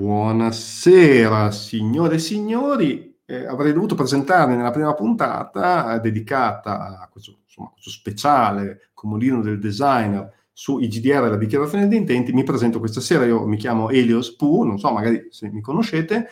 [0.00, 7.40] Buonasera signore e signori, eh, avrei dovuto presentarvi nella prima puntata eh, dedicata a questo,
[7.44, 12.32] insomma, questo speciale comodino del designer su IGDR la dichiarazione di intenti.
[12.32, 16.28] Mi presento questa sera, io mi chiamo Elios Pu, non so magari se mi conoscete,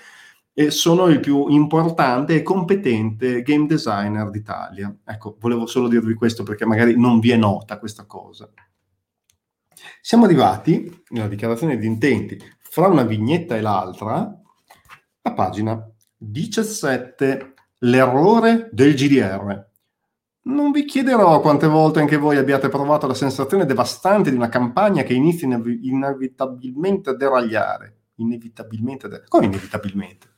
[0.55, 4.97] e sono il più importante e competente game designer d'Italia.
[5.05, 8.49] Ecco, volevo solo dirvi questo perché magari non vi è nota questa cosa.
[10.01, 12.39] Siamo arrivati nella dichiarazione di intenti
[12.79, 14.41] fra una vignetta e l'altra,
[15.23, 15.85] a pagina
[16.17, 19.67] 17, l'errore del GDR.
[20.43, 25.03] Non vi chiederò quante volte anche voi abbiate provato la sensazione devastante di una campagna
[25.03, 27.97] che inizia inev- inevitabilmente a deragliare.
[28.19, 30.29] Inevitabilmente, der- come inevitabilmente?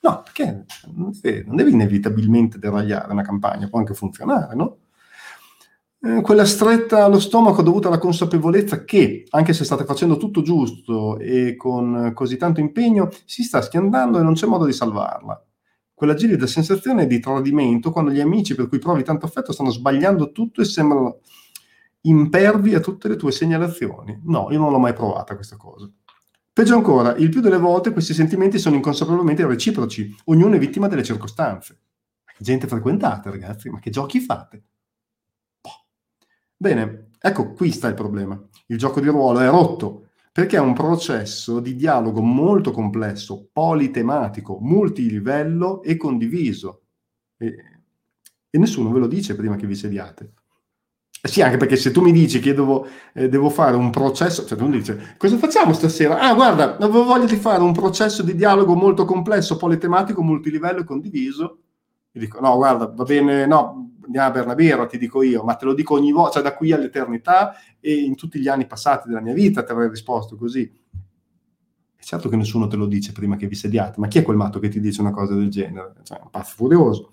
[0.00, 4.80] No, perché non deve, non deve inevitabilmente deragliare una campagna, può anche funzionare, no?
[5.98, 11.18] Eh, quella stretta allo stomaco dovuta alla consapevolezza che, anche se state facendo tutto giusto
[11.18, 15.42] e con così tanto impegno, si sta schiandando e non c'è modo di salvarla.
[15.94, 20.30] Quella gelida sensazione di tradimento quando gli amici per cui provi tanto affetto stanno sbagliando
[20.32, 21.20] tutto e sembrano
[22.02, 24.20] impervi a tutte le tue segnalazioni.
[24.24, 25.90] No, io non l'ho mai provata questa cosa.
[26.52, 31.02] Peggio ancora, il più delle volte questi sentimenti sono inconsapevolmente reciproci, ognuno è vittima delle
[31.02, 31.80] circostanze.
[32.38, 34.64] Gente frequentate, ragazzi, ma che giochi fate?
[36.56, 38.40] Bene, ecco qui sta il problema.
[38.66, 44.58] Il gioco di ruolo è rotto perché è un processo di dialogo molto complesso, politematico,
[44.60, 46.82] multilivello e condiviso.
[47.38, 47.54] E,
[48.50, 50.32] e nessuno ve lo dice prima che vi sediate.
[51.22, 54.44] Eh sì, anche perché se tu mi dici che devo, eh, devo fare un processo,
[54.46, 56.20] cioè tu mi dici, cosa facciamo stasera?
[56.20, 60.84] Ah, guarda, avevo voglia di fare un processo di dialogo molto complesso, politematico, multilivello e
[60.84, 61.58] condiviso.
[62.16, 65.66] E dico, no, guarda, va bene, no, andiamo a birra, ti dico io, ma te
[65.66, 69.20] lo dico ogni volta, cioè da qui all'eternità e in tutti gli anni passati della
[69.20, 70.62] mia vita ti avrei risposto così.
[71.94, 74.38] È certo che nessuno te lo dice prima che vi sediate, ma chi è quel
[74.38, 75.92] matto che ti dice una cosa del genere?
[76.04, 77.12] Cioè, un pazzo furioso.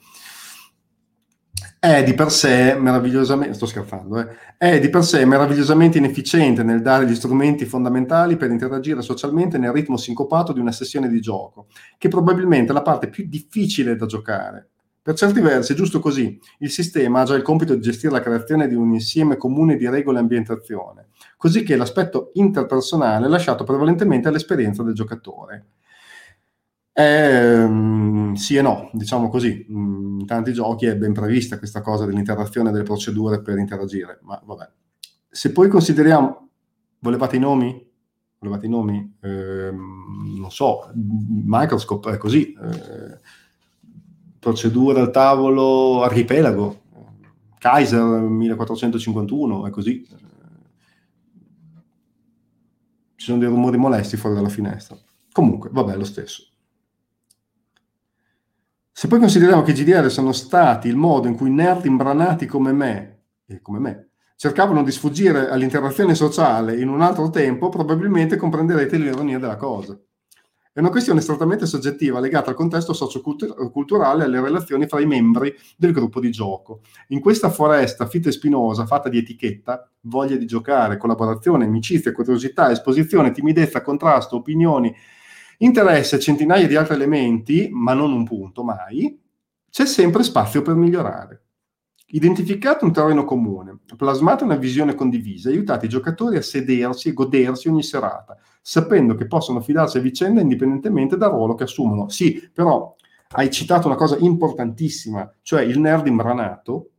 [1.78, 4.28] È di per sé meravigliosamente, sto scherzando, eh?
[4.58, 9.74] è di per sé meravigliosamente inefficiente nel dare gli strumenti fondamentali per interagire socialmente nel
[9.74, 14.06] ritmo sincopato di una sessione di gioco, che probabilmente è la parte più difficile da
[14.06, 14.70] giocare
[15.04, 16.40] per certi versi giusto così.
[16.60, 19.88] Il sistema ha già il compito di gestire la creazione di un insieme comune di
[19.90, 25.66] regole e ambientazione, così che l'aspetto interpersonale è lasciato prevalentemente all'esperienza del giocatore.
[26.94, 29.66] Eh, sì e no, diciamo così.
[29.70, 34.42] Mm, in tanti giochi è ben prevista questa cosa dell'interazione delle procedure per interagire, ma
[34.44, 34.70] vabbè.
[35.30, 36.50] Se poi consideriamo...
[37.00, 37.92] Volevate i nomi?
[38.40, 39.18] Volevate i nomi?
[39.20, 42.54] Eh, non so, Microscope è così.
[42.54, 43.18] Eh,
[44.44, 46.82] procedura al tavolo archipelago,
[47.58, 50.06] Kaiser 1451, è così.
[53.16, 54.98] Ci sono dei rumori molesti fuori dalla finestra.
[55.32, 56.44] Comunque, vabbè, lo stesso.
[58.92, 62.74] Se poi consideriamo che i GDR sono stati il modo in cui nerd imbranati come
[62.74, 68.98] me, e come me, cercavano di sfuggire all'interazione sociale in un altro tempo, probabilmente comprenderete
[68.98, 69.98] l'ironia della cosa.
[70.76, 75.54] È una questione strettamente soggettiva legata al contesto socioculturale e alle relazioni fra i membri
[75.78, 76.82] del gruppo di gioco.
[77.10, 82.72] In questa foresta fitta e spinosa, fatta di etichetta, voglia di giocare, collaborazione, amicizia, curiosità,
[82.72, 84.92] esposizione, timidezza, contrasto, opinioni,
[85.60, 89.22] interesse e centinaia di altri elementi, ma non un punto mai,
[89.70, 91.42] c'è sempre spazio per migliorare.
[92.06, 97.70] Identificate un terreno comune, plasmate una visione condivisa, aiutate i giocatori a sedersi e godersi
[97.70, 102.10] ogni serata, sapendo che possono fidarsi a vicenda indipendentemente dal ruolo che assumono.
[102.10, 102.96] Sì, però
[103.30, 106.90] hai citato una cosa importantissima, cioè il nerd imbranato,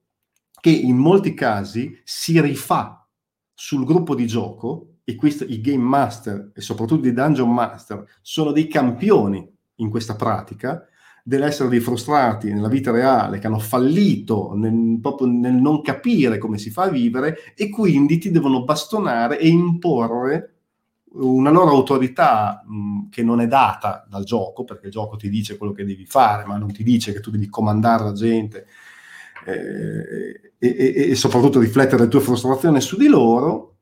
[0.60, 3.06] che in molti casi si rifà
[3.53, 8.53] sul gruppo di gioco, e questo, i game master e soprattutto i dungeon master sono
[8.53, 10.88] dei campioni in questa pratica,
[11.26, 16.58] dell'essere dei frustrati nella vita reale, che hanno fallito nel, proprio nel non capire come
[16.58, 20.50] si fa a vivere e quindi ti devono bastonare e imporre
[21.12, 25.56] una loro autorità mh, che non è data dal gioco, perché il gioco ti dice
[25.56, 28.66] quello che devi fare, ma non ti dice che tu devi comandare la gente
[29.46, 33.76] eh, e, e, e soprattutto riflettere le tue frustrazioni su di loro.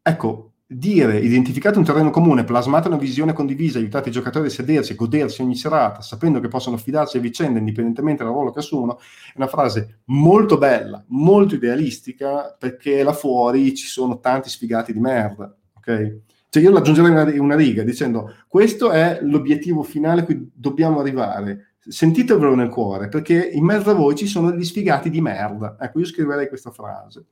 [0.00, 4.92] Ecco, dire identificate un terreno comune, plasmate una visione condivisa, aiutate i giocatori a sedersi
[4.92, 8.98] e godersi ogni serata, sapendo che possono fidarsi a vicenda indipendentemente dal ruolo che assumono,
[8.98, 15.00] è una frase molto bella, molto idealistica, perché là fuori ci sono tanti sfigati di
[15.00, 16.16] merda, ok?
[16.48, 21.76] Cioè io aggiungerei una, una riga dicendo questo è l'obiettivo finale a cui dobbiamo arrivare,
[21.78, 25.76] sentitevelo nel cuore, perché in mezzo a voi ci sono degli sfigati di merda.
[25.80, 27.24] Ecco, io scriverei questa frase.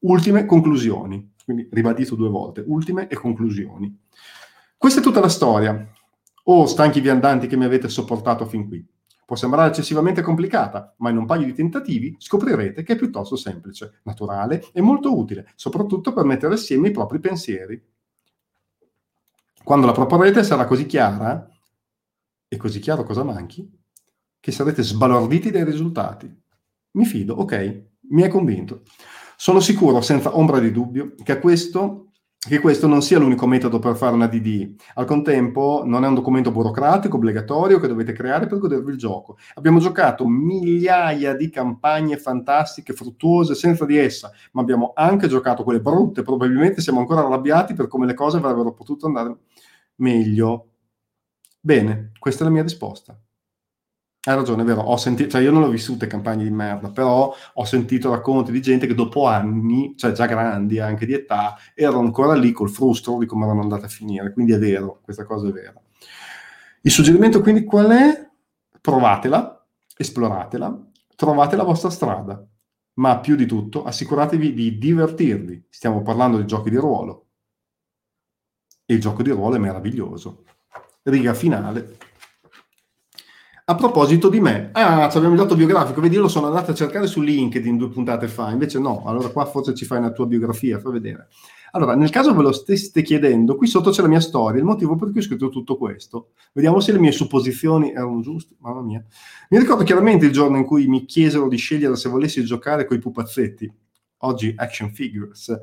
[0.00, 3.98] Ultime conclusioni, quindi ribadito due volte, ultime e conclusioni.
[4.76, 5.84] Questa è tutta la storia.
[6.44, 8.86] Oh, stanchi viandanti che mi avete sopportato fin qui.
[9.26, 14.00] Può sembrare eccessivamente complicata, ma in un paio di tentativi scoprirete che è piuttosto semplice,
[14.04, 17.80] naturale e molto utile, soprattutto per mettere assieme i propri pensieri.
[19.62, 21.48] Quando la proporrete sarà così chiara,
[22.48, 23.68] e così chiaro cosa manchi,
[24.40, 26.32] che sarete sbalorditi dai risultati.
[26.92, 28.82] Mi fido, ok, mi hai convinto.
[29.42, 33.96] Sono sicuro, senza ombra di dubbio, che questo che questo non sia l'unico metodo per
[33.96, 34.74] fare una DD.
[34.96, 39.38] Al contempo non è un documento burocratico, obbligatorio, che dovete creare per godervi il gioco.
[39.54, 45.80] Abbiamo giocato migliaia di campagne fantastiche, fruttuose, senza di essa, ma abbiamo anche giocato quelle
[45.80, 46.20] brutte.
[46.20, 49.38] Probabilmente siamo ancora arrabbiati per come le cose avrebbero potuto andare
[49.96, 50.68] meglio.
[51.58, 53.18] Bene, questa è la mia risposta.
[54.22, 54.82] Hai ragione, è vero.
[54.82, 58.60] Ho sentito, cioè io non ho vissute campagne di merda, però ho sentito racconti di
[58.60, 63.16] gente che dopo anni, cioè già grandi anche di età, erano ancora lì col frustro
[63.18, 64.30] di come erano andate a finire.
[64.34, 65.72] Quindi è vero, questa cosa è vera.
[66.82, 68.28] Il suggerimento quindi qual è?
[68.78, 70.86] Provatela, esploratela,
[71.16, 72.46] trovate la vostra strada,
[72.94, 75.64] ma più di tutto assicuratevi di divertirvi.
[75.70, 77.28] Stiamo parlando di giochi di ruolo.
[78.84, 80.44] E il gioco di ruolo è meraviglioso.
[81.04, 81.96] Riga finale
[83.70, 86.72] a proposito di me, ah, ci abbiamo il dato biografico, vedi, io lo sono andato
[86.72, 90.10] a cercare su LinkedIn due puntate fa, invece no, allora qua forse ci fai una
[90.10, 91.28] tua biografia, fai vedere.
[91.70, 94.96] Allora, nel caso ve lo steste chiedendo, qui sotto c'è la mia storia, il motivo
[94.96, 96.30] per cui ho scritto tutto questo.
[96.52, 99.04] Vediamo se le mie supposizioni erano giuste, mamma mia.
[99.50, 102.96] Mi ricordo chiaramente il giorno in cui mi chiesero di scegliere se volessi giocare con
[102.96, 103.72] i pupazzetti,
[104.22, 105.56] oggi action figures,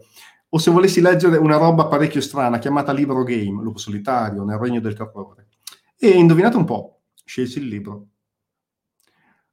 [0.47, 4.79] o se volessi leggere una roba parecchio strana chiamata libro game, lupo solitario, nel regno
[4.79, 5.47] del terrore.
[5.99, 6.96] E indovinate un po',
[7.27, 8.07] scelsi il libro.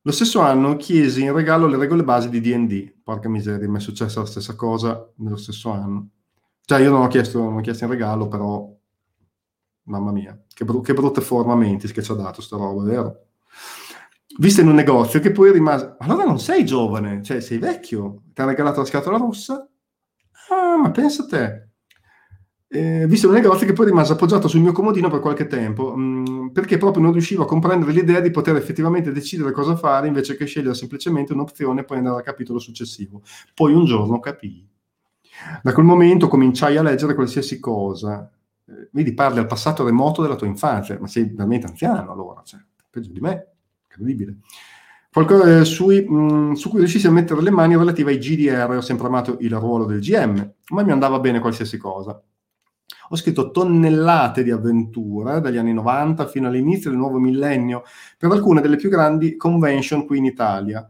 [0.03, 2.94] Lo stesso anno chiesi in regalo le regole basi di D&D.
[3.03, 6.11] Porca miseria, mi è successa la stessa cosa nello stesso anno.
[6.65, 8.71] Cioè, io non ho chiesto, non ho chiesto in regalo, però...
[9.87, 13.26] Mamma mia, che, br- che brutte forma mentis che ci ha dato sta roba, vero?
[14.38, 15.97] Vista in un negozio che poi rimase...
[15.99, 18.23] Allora non sei giovane, cioè sei vecchio.
[18.32, 19.69] Ti ha regalato la scatola rossa?
[20.50, 21.69] Ah, ma pensa a te
[22.75, 26.00] eh, visto un negozio che poi rimase appoggiato sul mio comodino per qualche tempo, mh,
[26.29, 30.37] mm, perché proprio non riuscivo a comprendere l'idea di poter effettivamente decidere cosa fare invece
[30.37, 33.23] che scegliere semplicemente un'opzione e poi andare al capitolo successivo.
[33.55, 34.69] Poi un giorno capii.
[35.62, 38.29] Da quel momento cominciai a leggere qualsiasi cosa.
[38.67, 42.59] Eh, vedi, parli al passato remoto della tua infanzia, ma sei veramente anziano allora, cioè,
[42.91, 43.53] peggio di me,
[43.85, 44.38] incredibile.
[45.12, 48.81] Qualcosa sui, mh, mm, su cui riuscissi a mettere le mani relative ai GDR, ho
[48.81, 52.20] sempre amato il ruolo del GM, ma mi andava bene qualsiasi cosa
[53.09, 57.83] ho scritto tonnellate di avventure dagli anni 90 fino all'inizio del nuovo millennio
[58.19, 60.89] per alcune delle più grandi convention qui in Italia,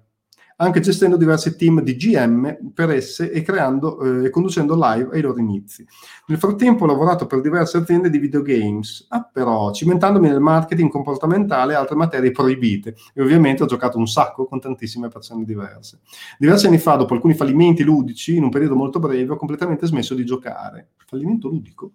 [0.57, 5.21] anche gestendo diversi team di GM per esse e creando eh, e conducendo live ai
[5.21, 5.85] loro inizi.
[6.27, 11.73] Nel frattempo ho lavorato per diverse aziende di videogames, ah, però cimentandomi nel marketing comportamentale
[11.73, 16.01] e altre materie proibite e ovviamente ho giocato un sacco con tantissime persone diverse.
[16.39, 20.15] Diversi anni fa, dopo alcuni fallimenti ludici, in un periodo molto breve, ho completamente smesso
[20.15, 20.91] di giocare.
[21.07, 21.93] Fallimento ludico?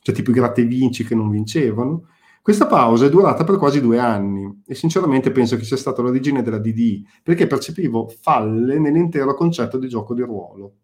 [0.00, 2.06] Cioè tipo i gratte vinci che non vincevano?
[2.40, 6.42] Questa pausa è durata per quasi due anni e sinceramente penso che sia stata l'origine
[6.42, 10.74] della DD, perché percepivo falle nell'intero concetto di gioco di ruolo.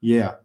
[0.00, 0.38] Yeah.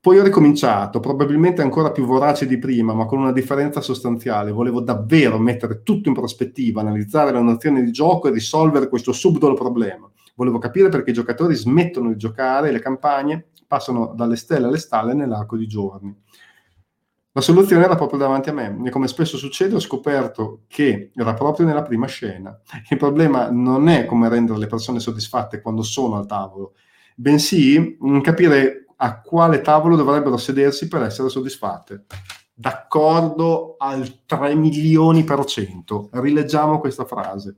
[0.00, 4.50] Poi ho ricominciato, probabilmente ancora più vorace di prima, ma con una differenza sostanziale.
[4.50, 9.52] Volevo davvero mettere tutto in prospettiva, analizzare le nozioni di gioco e risolvere questo subdolo
[9.52, 10.10] problema.
[10.36, 14.78] Volevo capire perché i giocatori smettono di giocare e le campagne passano dalle stelle alle
[14.78, 16.16] stalle nell'arco di giorni.
[17.36, 21.34] La soluzione era proprio davanti a me e come spesso succede ho scoperto che era
[21.34, 22.58] proprio nella prima scena.
[22.88, 26.76] Il problema non è come rendere le persone soddisfatte quando sono al tavolo,
[27.14, 32.06] bensì mm, capire a quale tavolo dovrebbero sedersi per essere soddisfatte.
[32.54, 36.08] D'accordo al 3 milioni per cento.
[36.12, 37.54] Rileggiamo questa frase.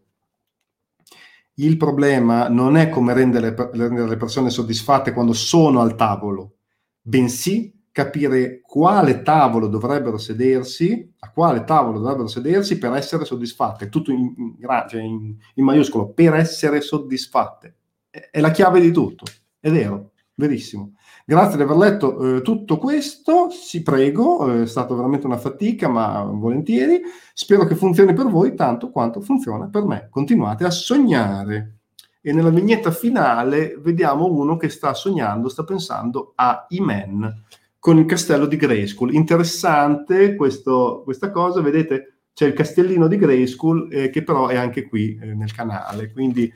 [1.55, 6.57] Il problema non è come rendere, rendere le persone soddisfatte quando sono al tavolo,
[7.01, 14.13] bensì capire quale tavolo dovrebbero sedersi, a quale tavolo dovrebbero sedersi per essere soddisfatte, tutto
[14.13, 14.57] in, in,
[14.89, 17.75] cioè in, in maiuscolo, per essere soddisfatte.
[18.09, 19.25] È, è, la chiave di tutto,
[19.59, 20.93] è vero, verissimo.
[21.25, 25.89] Grazie di aver letto eh, tutto questo, si prego, eh, è stata veramente una fatica,
[25.89, 27.01] ma volentieri.
[27.35, 30.07] Spero che funzioni per voi tanto quanto funziona per me.
[30.09, 31.79] Continuate a sognare.
[32.21, 37.47] E nella vignetta finale vediamo uno che sta sognando, sta pensando a Iman
[37.79, 39.15] con il castello di Grayskull.
[39.15, 44.87] Interessante questo, questa cosa, vedete c'è il castellino di Grayskull eh, che però è anche
[44.87, 46.49] qui eh, nel canale, quindi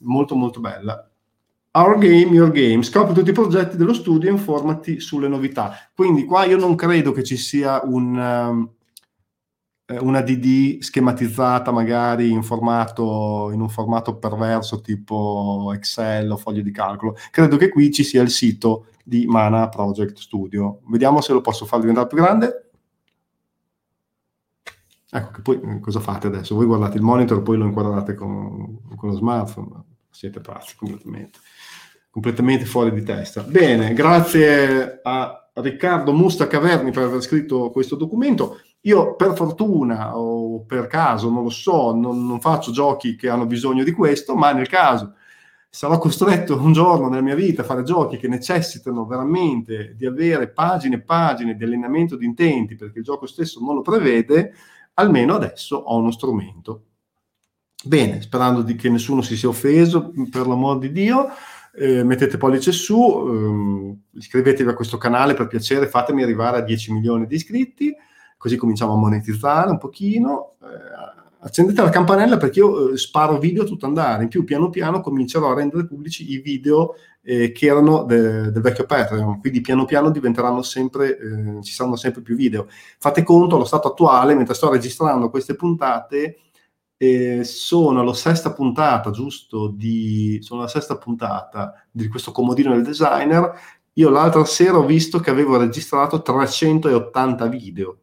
[0.00, 1.08] molto molto bella.
[1.74, 5.74] Our Game, Your Game, scopri tutti i progetti dello studio e informati sulle novità.
[5.94, 8.70] Quindi qua io non credo che ci sia un, um,
[10.00, 16.70] una DD schematizzata magari in, formato, in un formato perverso tipo Excel o foglio di
[16.70, 17.16] calcolo.
[17.30, 20.80] Credo che qui ci sia il sito di Mana Project Studio.
[20.88, 22.70] Vediamo se lo posso far diventare più grande.
[25.10, 26.54] Ecco che poi eh, cosa fate adesso?
[26.54, 29.84] Voi guardate il monitor poi lo inquadrate con, con lo smartphone.
[30.10, 31.38] Siete pazzi completamente.
[32.10, 33.42] Completamente fuori di testa.
[33.42, 38.60] Bene, grazie a Riccardo Musta Caverni per aver scritto questo documento.
[38.82, 43.46] Io per fortuna o per caso, non lo so, non, non faccio giochi che hanno
[43.46, 45.14] bisogno di questo, ma nel caso
[45.74, 50.50] sarò costretto un giorno nella mia vita a fare giochi che necessitano veramente di avere
[50.50, 54.52] pagine e pagine di allineamento di intenti, perché il gioco stesso non lo prevede,
[54.94, 56.88] almeno adesso ho uno strumento.
[57.84, 61.28] Bene, sperando di che nessuno si sia offeso, per l'amor di Dio,
[61.74, 66.92] eh, mettete pollice su, ehm, iscrivetevi a questo canale per piacere, fatemi arrivare a 10
[66.92, 67.96] milioni di iscritti
[68.42, 70.56] così cominciamo a monetizzare un pochino.
[70.60, 74.22] Eh, accendete la campanella perché io eh, sparo video a tutto andare.
[74.22, 78.62] In più, piano piano comincerò a rendere pubblici i video eh, che erano de- del
[78.62, 79.40] vecchio Patreon.
[79.40, 82.68] Quindi, piano piano diventeranno sempre, eh, ci saranno sempre più video.
[82.98, 86.38] Fate conto, allo stato attuale, mentre sto registrando queste puntate,
[86.96, 89.68] eh, sono la sesta puntata, giusto?
[89.68, 93.52] Di, sono la sesta puntata di questo comodino del designer.
[93.94, 98.01] Io l'altra sera ho visto che avevo registrato 380 video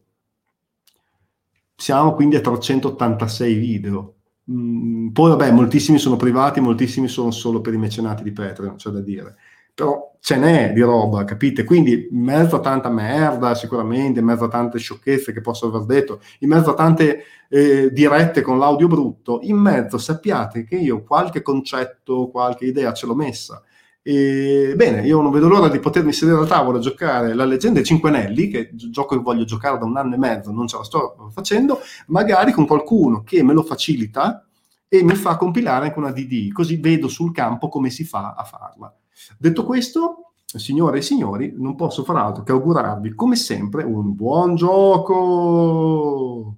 [1.80, 4.14] siamo quindi a 386 video.
[4.50, 8.90] Mm, poi vabbè, moltissimi sono privati, moltissimi sono solo per i mecenati di Patreon, c'è
[8.90, 9.36] da dire.
[9.74, 11.64] Però ce n'è di roba, capite?
[11.64, 15.86] Quindi in mezzo a tanta merda, sicuramente, in mezzo a tante sciocchezze che posso aver
[15.86, 21.02] detto, in mezzo a tante eh, dirette con l'audio brutto, in mezzo sappiate che io
[21.02, 23.62] qualche concetto, qualche idea ce l'ho messa
[24.02, 27.76] e, bene, io non vedo l'ora di potermi sedere al tavolo a giocare la leggenda
[27.76, 30.78] dei Cinque Anelli, che gioco che voglio giocare da un anno e mezzo, non ce
[30.78, 34.46] la sto facendo, magari con qualcuno che me lo facilita
[34.88, 38.44] e mi fa compilare anche una DD, così vedo sul campo come si fa a
[38.44, 38.94] farla.
[39.38, 44.56] Detto questo, signore e signori, non posso far altro che augurarvi, come sempre, un buon
[44.56, 46.56] gioco!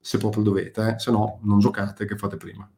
[0.00, 0.98] Se proprio dovete, eh?
[0.98, 2.68] se no non giocate, che fate prima.